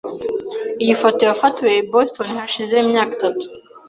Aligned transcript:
Iyi 0.83 0.95
foto 1.01 1.21
yafatiwe 1.29 1.71
i 1.81 1.87
Boston 1.91 2.27
hashize 2.39 2.73
imyaka 2.85 3.11
itatu. 3.17 3.43